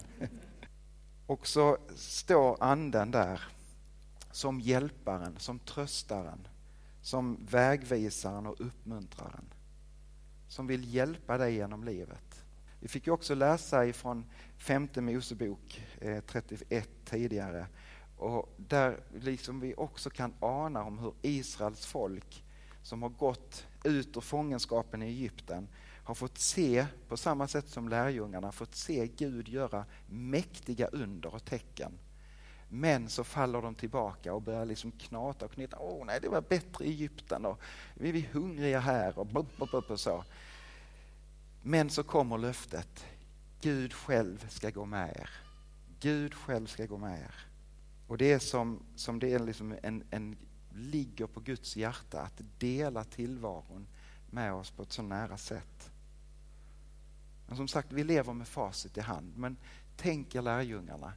Och 1.27 1.47
så 1.47 1.77
står 1.95 2.63
anden 2.63 3.11
där 3.11 3.41
som 4.31 4.59
hjälparen, 4.59 5.37
som 5.37 5.59
tröstaren, 5.59 6.47
som 7.05 7.37
vägvisaren 7.49 8.45
och 8.47 8.61
uppmuntraren. 8.61 9.53
Som 10.47 10.67
vill 10.67 10.93
hjälpa 10.93 11.37
dig 11.37 11.55
genom 11.55 11.83
livet. 11.83 12.43
Vi 12.79 12.87
fick 12.87 13.07
ju 13.07 13.13
också 13.13 13.35
läsa 13.35 13.85
ifrån 13.85 14.25
femte 14.57 15.01
Mosebok 15.01 15.83
eh, 15.99 16.23
31 16.27 16.89
tidigare 17.05 17.67
och 18.17 18.53
där 18.57 18.99
liksom 19.13 19.59
vi 19.59 19.73
också 19.77 20.09
kan 20.09 20.33
ana 20.39 20.83
om 20.83 20.99
hur 20.99 21.13
Israels 21.21 21.85
folk 21.85 22.43
som 22.81 23.01
har 23.01 23.09
gått 23.09 23.67
ut 23.83 24.17
ur 24.17 24.21
fångenskapen 24.21 25.01
i 25.01 25.05
Egypten 25.05 25.67
har 26.03 26.15
fått 26.15 26.37
se, 26.37 26.85
på 27.07 27.17
samma 27.17 27.47
sätt 27.47 27.69
som 27.69 27.89
lärjungarna, 27.89 28.51
fått 28.51 28.75
se 28.75 29.07
Gud 29.07 29.47
göra 29.47 29.85
mäktiga 30.07 30.87
under 30.87 31.35
och 31.35 31.45
tecken 31.45 31.99
men 32.79 33.09
så 33.09 33.23
faller 33.23 33.61
de 33.61 33.75
tillbaka 33.75 34.33
och 34.33 34.41
börjar 34.41 34.65
liksom 34.65 34.91
knata 34.91 35.45
och 35.45 35.51
knyta. 35.51 35.77
Åh 35.79 36.05
nej, 36.05 36.19
det 36.21 36.29
var 36.29 36.41
bättre 36.41 36.85
i 36.85 36.89
Egypten 36.89 37.45
och 37.45 37.59
vi 37.93 38.09
är 38.09 38.33
hungriga 38.33 38.79
här 38.79 39.19
och, 39.19 39.27
bup, 39.27 39.57
bup, 39.57 39.71
bup 39.71 39.89
och 39.89 39.99
så. 39.99 40.23
Men 41.61 41.89
så 41.89 42.03
kommer 42.03 42.37
löftet. 42.37 43.05
Gud 43.61 43.93
själv 43.93 44.47
ska 44.49 44.69
gå 44.69 44.85
med 44.85 45.09
er. 45.09 45.29
Gud 45.99 46.33
själv 46.33 46.67
ska 46.67 46.85
gå 46.85 46.97
med 46.97 47.19
er. 47.19 47.35
Och 48.07 48.17
det 48.17 48.31
är 48.31 48.39
som, 48.39 48.83
som 48.95 49.19
det 49.19 49.33
är 49.33 49.39
liksom 49.39 49.75
en, 49.83 50.03
en, 50.11 50.37
ligger 50.73 51.27
på 51.27 51.39
Guds 51.39 51.75
hjärta 51.75 52.21
att 52.21 52.41
dela 52.59 53.03
tillvaron 53.03 53.87
med 54.29 54.53
oss 54.53 54.71
på 54.71 54.83
ett 54.83 54.91
så 54.91 55.01
nära 55.01 55.37
sätt. 55.37 55.91
Men 57.47 57.57
som 57.57 57.67
sagt, 57.67 57.91
vi 57.91 58.03
lever 58.03 58.33
med 58.33 58.47
facit 58.47 58.97
i 58.97 59.01
hand. 59.01 59.37
Men 59.37 59.57
tänk 59.97 60.35
er 60.35 60.41
lärjungarna 60.41 61.13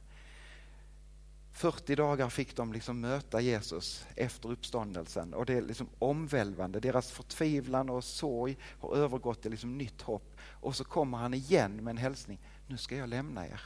40 1.59 1.95
dagar 1.95 2.29
fick 2.29 2.55
de 2.55 2.73
liksom 2.73 3.01
möta 3.01 3.41
Jesus 3.41 4.05
efter 4.15 4.51
uppståndelsen 4.51 5.33
och 5.33 5.45
det 5.45 5.53
är 5.53 5.61
liksom 5.61 5.89
omvälvande. 5.99 6.79
Deras 6.79 7.11
förtvivlan 7.11 7.89
och 7.89 8.03
sorg 8.03 8.57
har 8.79 8.95
övergått 8.95 9.41
till 9.41 9.51
liksom 9.51 9.77
nytt 9.77 10.01
hopp. 10.01 10.37
Och 10.41 10.75
så 10.75 10.83
kommer 10.83 11.17
han 11.17 11.33
igen 11.33 11.83
med 11.83 11.91
en 11.91 11.97
hälsning. 11.97 12.39
Nu 12.67 12.77
ska 12.77 12.95
jag 12.95 13.09
lämna 13.09 13.47
er. 13.47 13.61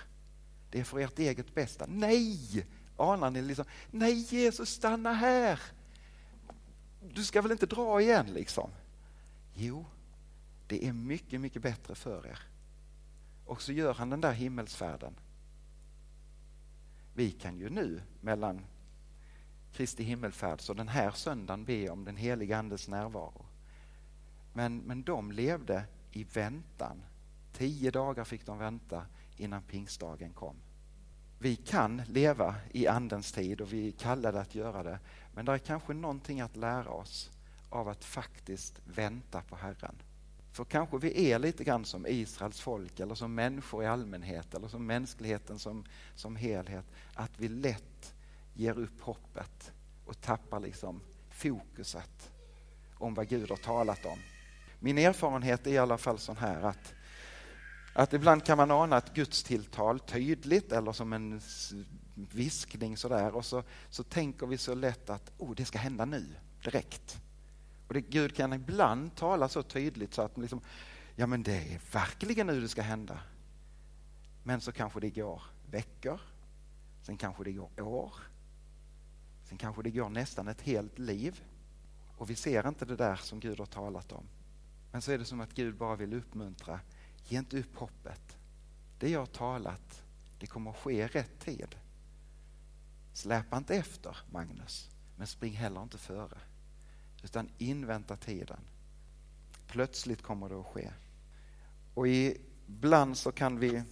Det 0.72 0.80
är 0.80 0.84
för 0.84 1.00
ert 1.00 1.20
eget 1.20 1.56
bästa. 1.56 1.86
Nej! 1.90 2.66
Anar 2.98 3.32
ni 3.32 3.42
liksom? 3.42 3.66
Nej 3.92 4.14
Jesus, 4.14 4.70
stanna 4.70 5.14
här! 5.14 5.60
Du 7.14 7.24
ska 7.24 7.42
väl 7.42 7.52
inte 7.52 7.66
dra 7.66 8.02
igen 8.02 8.26
liksom? 8.34 8.70
Jo, 9.56 9.86
det 10.68 10.88
är 10.88 10.94
mycket, 10.94 11.42
mycket 11.42 11.62
bättre 11.62 11.96
för 11.96 12.28
er. 12.28 12.40
Och 13.46 13.62
så 13.62 13.72
gör 13.72 13.94
han 13.94 14.10
den 14.10 14.22
där 14.22 14.34
himmelsfärden 14.34 15.16
vi 17.14 17.32
kan 17.32 17.58
ju 17.58 17.70
nu 17.70 18.02
mellan 18.22 18.66
Kristi 19.74 20.04
himmelfärd 20.04 20.62
och 20.70 20.76
den 20.76 20.88
här 20.88 21.12
söndagen 21.12 21.66
be 21.66 21.90
om 21.90 22.06
den 22.06 22.18
heliga 22.18 22.58
Andes 22.58 22.88
närvaro. 22.88 23.46
Men, 24.54 24.78
men 24.78 25.04
de 25.04 25.32
levde 25.32 25.84
i 26.12 26.24
väntan. 26.24 27.04
Tio 27.54 27.92
dagar 27.92 28.24
fick 28.24 28.46
de 28.46 28.58
vänta 28.58 29.06
innan 29.38 29.64
pingstdagen 29.64 30.34
kom. 30.34 30.56
Vi 31.40 31.56
kan 31.56 32.02
leva 32.08 32.56
i 32.72 32.88
Andens 32.88 33.32
tid 33.32 33.62
och 33.62 33.74
vi 33.74 33.88
är 33.88 33.92
kallade 33.92 34.42
att 34.42 34.56
göra 34.56 34.84
det. 34.84 35.00
Men 35.34 35.46
det 35.46 35.52
är 35.52 35.58
kanske 35.58 35.94
någonting 35.94 36.42
att 36.42 36.56
lära 36.56 36.90
oss 36.90 37.32
av 37.70 37.88
att 37.88 38.04
faktiskt 38.04 38.82
vänta 38.86 39.42
på 39.42 39.56
Herren. 39.56 39.96
För 40.54 40.66
kanske 40.66 40.98
vi 40.98 41.32
är 41.32 41.40
lite 41.40 41.64
grann 41.64 41.86
som 41.86 42.08
Israels 42.08 42.62
folk 42.62 43.00
eller 43.00 43.16
som 43.16 43.36
människor 43.36 43.84
i 43.84 43.88
allmänhet 43.88 44.54
eller 44.54 44.68
som 44.68 44.86
mänskligheten 44.86 45.60
som, 45.60 45.86
som 46.16 46.36
helhet. 46.36 46.86
Att 47.14 47.32
vi 47.38 47.48
lätt 47.48 48.16
ger 48.54 48.80
upp 48.80 49.02
hoppet 49.02 49.72
och 50.06 50.22
tappar 50.22 50.60
liksom 50.60 51.02
fokuset 51.30 52.32
om 52.98 53.14
vad 53.14 53.28
Gud 53.28 53.50
har 53.50 53.58
talat 53.58 54.06
om. 54.06 54.20
Min 54.80 54.98
erfarenhet 54.98 55.68
är 55.68 55.72
i 55.72 55.78
alla 55.78 55.98
fall 55.98 56.20
sån 56.20 56.38
här 56.38 56.62
att, 56.62 56.94
att 57.94 58.14
ibland 58.14 58.46
kan 58.46 58.58
man 58.58 58.72
ana 58.72 58.98
ett 58.98 59.14
Guds 59.14 59.44
tilltal 59.44 60.00
tydligt 60.00 60.72
eller 60.72 60.92
som 60.92 61.14
en 61.14 61.42
viskning 62.16 62.98
sådär 62.98 63.36
och 63.36 63.46
så, 63.46 63.64
så 63.90 64.04
tänker 64.04 64.48
vi 64.48 64.58
så 64.58 64.76
lätt 64.76 65.10
att 65.10 65.32
oh, 65.38 65.56
det 65.56 65.66
ska 65.66 65.78
hända 65.78 66.06
nu, 66.06 66.26
direkt. 66.64 67.22
Och 67.88 67.94
det, 67.94 68.02
Gud 68.02 68.36
kan 68.36 68.54
ibland 68.54 69.16
tala 69.16 69.50
så 69.50 69.64
tydligt 69.64 70.14
så 70.14 70.22
att 70.22 70.38
liksom, 70.38 70.62
ja 71.16 71.28
men 71.28 71.44
det 71.44 71.74
är 71.74 71.82
verkligen 71.94 72.48
nu 72.48 72.62
det 72.62 72.70
ska 72.70 72.82
hända. 72.82 73.20
Men 74.44 74.62
så 74.62 74.72
kanske 74.72 75.00
det 75.00 75.10
går 75.10 75.42
veckor, 75.72 76.20
sen 77.02 77.18
kanske 77.18 77.44
det 77.44 77.52
går 77.52 77.82
år, 77.82 78.14
sen 79.44 79.58
kanske 79.58 79.84
det 79.84 79.92
går 79.92 80.10
nästan 80.10 80.48
ett 80.48 80.62
helt 80.62 81.00
liv 81.00 81.44
och 82.18 82.30
vi 82.30 82.36
ser 82.36 82.68
inte 82.68 82.86
det 82.86 82.96
där 82.96 83.16
som 83.16 83.40
Gud 83.40 83.60
har 83.60 83.66
talat 83.66 84.12
om. 84.12 84.24
Men 84.92 85.02
så 85.02 85.12
är 85.12 85.18
det 85.18 85.26
som 85.26 85.42
att 85.42 85.54
Gud 85.54 85.78
bara 85.78 85.96
vill 85.96 86.14
uppmuntra, 86.14 86.80
ge 87.28 87.38
inte 87.38 87.60
upp 87.60 87.76
hoppet. 87.76 88.38
Det 89.00 89.10
jag 89.10 89.20
har 89.20 89.26
talat, 89.26 90.04
det 90.40 90.48
kommer 90.48 90.72
att 90.72 90.78
ske 90.78 91.04
i 91.04 91.08
rätt 91.08 91.40
tid. 91.40 91.76
Släpa 93.14 93.58
inte 93.58 93.76
efter, 93.76 94.18
Magnus, 94.32 94.90
men 95.18 95.28
spring 95.28 95.54
heller 95.54 95.84
inte 95.84 95.98
före. 95.98 96.38
Utan 97.24 97.50
invänta 97.58 98.18
tiden. 98.18 98.60
Plötsligt 99.68 100.22
kommer 100.22 100.50
det 100.50 100.60
att 100.60 100.66
ske. 100.66 100.92
Och 101.94 102.08
ibland 102.08 103.18
så 103.18 103.32
kan 103.32 103.60
vi 103.60 103.84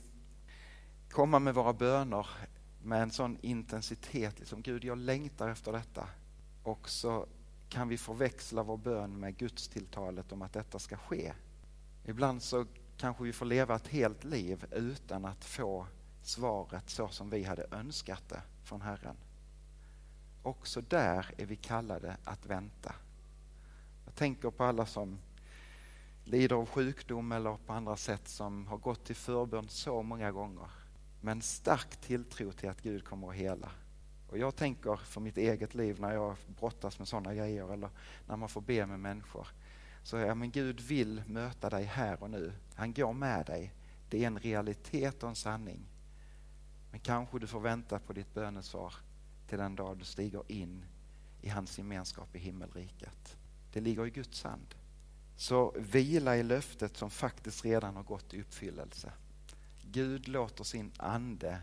komma 1.09 1.39
med 1.39 1.55
våra 1.55 1.73
böner 1.73 2.27
med 2.83 3.01
en 3.01 3.11
sån 3.11 3.37
intensitet. 3.41 4.39
Liksom, 4.39 4.61
Gud, 4.61 4.83
jag 4.83 4.97
längtar 4.97 5.49
efter 5.49 5.71
detta. 5.71 6.07
Och 6.63 6.89
så 6.89 7.27
kan 7.69 7.87
vi 7.87 7.97
förväxla 7.97 8.63
vår 8.63 8.77
bön 8.77 9.19
med 9.19 9.37
Guds 9.37 9.67
tilltalet 9.67 10.31
om 10.31 10.41
att 10.41 10.53
detta 10.53 10.79
ska 10.79 10.97
ske. 10.97 11.33
Ibland 12.05 12.43
så 12.43 12.65
kanske 12.97 13.23
vi 13.23 13.33
får 13.33 13.45
leva 13.45 13.75
ett 13.75 13.87
helt 13.87 14.23
liv 14.23 14.65
utan 14.71 15.25
att 15.25 15.45
få 15.45 15.87
svaret 16.21 16.89
så 16.89 17.07
som 17.07 17.29
vi 17.29 17.43
hade 17.43 17.67
önskat 17.71 18.29
det 18.29 18.41
från 18.63 18.81
Herren. 18.81 19.15
Också 20.43 20.81
där 20.81 21.33
är 21.37 21.45
vi 21.45 21.55
kallade 21.55 22.17
att 22.23 22.45
vänta. 22.45 22.95
Jag 24.05 24.15
tänker 24.15 24.51
på 24.51 24.63
alla 24.63 24.85
som 24.85 25.19
lider 26.23 26.55
av 26.55 26.65
sjukdom 26.65 27.31
eller 27.31 27.57
på 27.65 27.73
andra 27.73 27.95
sätt 27.95 28.27
som 28.27 28.67
har 28.67 28.77
gått 28.77 29.05
till 29.05 29.15
förbön 29.15 29.69
så 29.69 30.03
många 30.03 30.31
gånger. 30.31 30.69
Men 31.21 31.41
stark 31.41 32.01
tilltro 32.01 32.51
till 32.51 32.69
att 32.69 32.81
Gud 32.81 33.05
kommer 33.05 33.29
att 33.29 33.35
hela. 33.35 33.71
Och 34.29 34.37
jag 34.37 34.55
tänker 34.55 34.95
för 34.95 35.21
mitt 35.21 35.37
eget 35.37 35.75
liv 35.75 35.99
när 35.99 36.13
jag 36.13 36.35
brottas 36.59 36.99
med 36.99 37.07
sådana 37.07 37.35
grejer 37.35 37.73
eller 37.73 37.89
när 38.27 38.37
man 38.37 38.49
får 38.49 38.61
be 38.61 38.85
med 38.85 38.99
människor. 38.99 39.47
Så 40.03 40.17
ja, 40.17 40.35
men 40.35 40.51
Gud 40.51 40.79
vill 40.79 41.23
möta 41.27 41.69
dig 41.69 41.83
här 41.83 42.23
och 42.23 42.29
nu. 42.29 42.53
Han 42.75 42.93
går 42.93 43.13
med 43.13 43.45
dig. 43.45 43.73
Det 44.09 44.23
är 44.23 44.27
en 44.27 44.39
realitet 44.39 45.23
och 45.23 45.29
en 45.29 45.35
sanning. 45.35 45.85
Men 46.91 46.99
kanske 46.99 47.39
du 47.39 47.47
får 47.47 47.59
vänta 47.59 47.99
på 47.99 48.13
ditt 48.13 48.33
bönesvar 48.33 48.93
till 49.47 49.57
den 49.57 49.75
dag 49.75 49.97
du 49.97 50.05
stiger 50.05 50.43
in 50.47 50.85
i 51.41 51.49
hans 51.49 51.77
gemenskap 51.77 52.35
i 52.35 52.39
himmelriket. 52.39 53.37
Det 53.73 53.81
ligger 53.81 54.05
i 54.05 54.09
Guds 54.09 54.43
hand. 54.43 54.75
Så 55.35 55.75
vila 55.77 56.37
i 56.37 56.43
löftet 56.43 56.97
som 56.97 57.09
faktiskt 57.09 57.65
redan 57.65 57.95
har 57.95 58.03
gått 58.03 58.33
i 58.33 58.41
uppfyllelse. 58.41 59.11
Gud 59.81 60.27
låter 60.27 60.63
sin 60.63 60.91
ande 60.97 61.61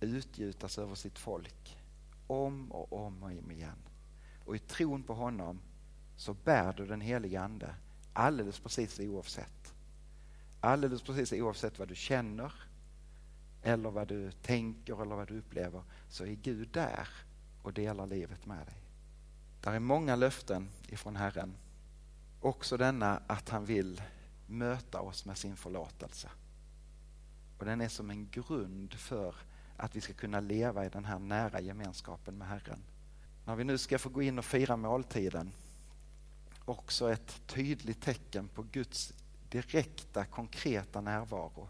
utgjutas 0.00 0.78
över 0.78 0.94
sitt 0.94 1.18
folk 1.18 1.76
om 2.26 2.72
och 2.72 2.92
om 2.92 3.22
och 3.22 3.30
om 3.30 3.50
igen. 3.50 3.78
Och 4.44 4.56
i 4.56 4.58
tron 4.58 5.02
på 5.02 5.14
honom 5.14 5.60
så 6.16 6.34
bär 6.34 6.72
du 6.72 6.86
den 6.86 7.00
heliga 7.00 7.40
ande 7.40 7.74
alldeles 8.12 8.60
precis 8.60 9.00
oavsett. 9.00 9.74
Alldeles 10.60 11.02
precis 11.02 11.32
oavsett 11.32 11.78
vad 11.78 11.88
du 11.88 11.94
känner 11.94 12.52
eller 13.62 13.90
vad 13.90 14.08
du 14.08 14.32
tänker 14.32 15.02
eller 15.02 15.16
vad 15.16 15.28
du 15.28 15.38
upplever 15.38 15.82
så 16.08 16.24
är 16.24 16.34
Gud 16.34 16.68
där 16.72 17.08
och 17.62 17.72
delar 17.72 18.06
livet 18.06 18.46
med 18.46 18.66
dig. 18.66 18.85
Det 19.60 19.70
är 19.70 19.78
många 19.78 20.16
löften 20.16 20.68
ifrån 20.88 21.16
Herren. 21.16 21.56
Också 22.40 22.76
denna 22.76 23.22
att 23.26 23.48
han 23.48 23.64
vill 23.64 24.02
möta 24.46 25.00
oss 25.00 25.24
med 25.24 25.38
sin 25.38 25.56
förlåtelse. 25.56 26.30
Och 27.58 27.64
den 27.64 27.80
är 27.80 27.88
som 27.88 28.10
en 28.10 28.30
grund 28.30 28.94
för 28.94 29.34
att 29.76 29.96
vi 29.96 30.00
ska 30.00 30.12
kunna 30.12 30.40
leva 30.40 30.86
i 30.86 30.88
den 30.88 31.04
här 31.04 31.18
nära 31.18 31.60
gemenskapen 31.60 32.38
med 32.38 32.48
Herren. 32.48 32.82
När 33.44 33.56
vi 33.56 33.64
nu 33.64 33.78
ska 33.78 33.98
få 33.98 34.08
gå 34.08 34.22
in 34.22 34.38
och 34.38 34.44
fira 34.44 34.76
måltiden, 34.76 35.52
också 36.64 37.12
ett 37.12 37.40
tydligt 37.46 38.02
tecken 38.02 38.48
på 38.48 38.62
Guds 38.62 39.12
direkta, 39.48 40.24
konkreta 40.24 41.00
närvaro. 41.00 41.68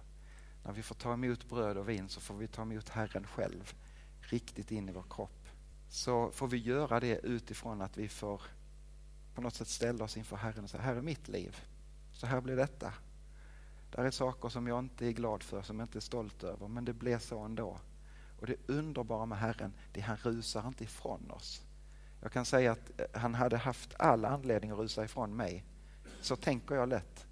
När 0.64 0.72
vi 0.72 0.82
får 0.82 0.94
ta 0.94 1.12
emot 1.12 1.48
bröd 1.48 1.76
och 1.76 1.88
vin 1.88 2.08
så 2.08 2.20
får 2.20 2.34
vi 2.34 2.48
ta 2.48 2.62
emot 2.62 2.88
Herren 2.88 3.26
själv 3.26 3.74
riktigt 4.20 4.70
in 4.70 4.88
i 4.88 4.92
vår 4.92 5.04
kropp. 5.10 5.45
Så 5.88 6.30
får 6.30 6.48
vi 6.48 6.56
göra 6.56 7.00
det 7.00 7.18
utifrån 7.18 7.80
att 7.80 7.96
vi 7.96 8.08
får 8.08 8.42
på 9.34 9.42
något 9.42 9.54
sätt 9.54 9.68
ställa 9.68 10.04
oss 10.04 10.16
inför 10.16 10.36
Herren 10.36 10.64
och 10.64 10.70
säga, 10.70 10.82
här 10.82 10.96
är 10.96 11.02
mitt 11.02 11.28
liv. 11.28 11.56
Så 12.12 12.26
här 12.26 12.40
blir 12.40 12.56
detta. 12.56 12.92
Det 13.90 13.98
är 14.02 14.10
saker 14.10 14.48
som 14.48 14.66
jag 14.66 14.78
inte 14.78 15.06
är 15.06 15.12
glad 15.12 15.42
för, 15.42 15.62
som 15.62 15.78
jag 15.78 15.86
inte 15.86 15.98
är 15.98 16.00
stolt 16.00 16.44
över, 16.44 16.68
men 16.68 16.84
det 16.84 16.92
blev 16.92 17.18
så 17.18 17.38
ändå. 17.38 17.78
Och 18.40 18.46
det 18.46 18.56
underbara 18.66 19.26
med 19.26 19.38
Herren, 19.38 19.72
det 19.92 20.00
är 20.00 20.04
han 20.04 20.16
rusar 20.16 20.68
inte 20.68 20.84
ifrån 20.84 21.30
oss. 21.30 21.62
Jag 22.20 22.32
kan 22.32 22.44
säga 22.44 22.72
att 22.72 23.00
eh, 23.00 23.20
han 23.20 23.34
hade 23.34 23.56
haft 23.56 23.94
all 23.98 24.24
anledning 24.24 24.70
att 24.70 24.78
rusa 24.78 25.04
ifrån 25.04 25.36
mig. 25.36 25.64
Så 26.20 26.36
tänker 26.36 26.74
jag 26.74 26.88
lätt. 26.88 27.26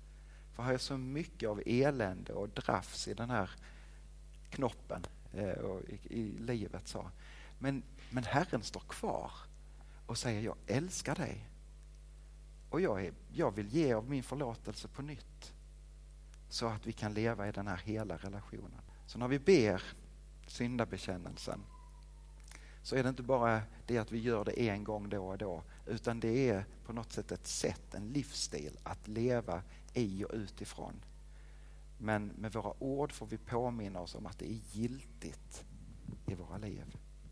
För 0.52 0.62
har 0.62 0.72
jag 0.72 0.80
så 0.80 0.96
mycket 0.96 1.48
av 1.48 1.62
elände 1.66 2.32
och 2.32 2.48
drafs 2.48 3.08
i 3.08 3.14
den 3.14 3.30
här 3.30 3.50
knoppen 4.50 5.06
eh, 5.32 5.48
och 5.48 5.80
i, 5.88 5.98
i 6.20 6.38
livet. 6.38 6.88
så. 6.88 7.10
Men, 7.58 7.82
men 8.10 8.24
Herren 8.24 8.62
står 8.62 8.80
kvar 8.80 9.32
och 10.06 10.18
säger 10.18 10.40
jag 10.40 10.56
älskar 10.66 11.14
dig. 11.14 11.48
Och 12.70 12.80
jag, 12.80 13.04
är, 13.04 13.12
jag 13.32 13.50
vill 13.50 13.68
ge 13.68 13.92
av 13.92 14.10
min 14.10 14.22
förlåtelse 14.22 14.88
på 14.88 15.02
nytt. 15.02 15.52
Så 16.48 16.66
att 16.66 16.86
vi 16.86 16.92
kan 16.92 17.14
leva 17.14 17.48
i 17.48 17.52
den 17.52 17.66
här 17.66 17.80
hela 17.84 18.16
relationen. 18.16 18.80
Så 19.06 19.18
när 19.18 19.28
vi 19.28 19.38
ber 19.38 19.82
syndabekännelsen 20.46 21.60
så 22.82 22.96
är 22.96 23.02
det 23.02 23.08
inte 23.08 23.22
bara 23.22 23.62
det 23.86 23.98
att 23.98 24.12
vi 24.12 24.18
gör 24.18 24.44
det 24.44 24.68
en 24.68 24.84
gång 24.84 25.08
då 25.08 25.26
och 25.26 25.38
då 25.38 25.62
utan 25.86 26.20
det 26.20 26.48
är 26.48 26.66
på 26.84 26.92
något 26.92 27.12
sätt 27.12 27.32
ett 27.32 27.46
sätt, 27.46 27.94
en 27.94 28.08
livsstil 28.08 28.78
att 28.82 29.08
leva 29.08 29.62
i 29.94 30.24
och 30.24 30.30
utifrån. 30.32 30.94
Men 31.98 32.26
med 32.26 32.52
våra 32.52 32.82
ord 32.82 33.12
får 33.12 33.26
vi 33.26 33.38
påminna 33.38 34.00
oss 34.00 34.14
om 34.14 34.26
att 34.26 34.38
det 34.38 34.50
är 34.50 34.60
giltigt 34.72 35.64
i 36.26 36.34
våra 36.34 36.58
liv. 36.58 36.96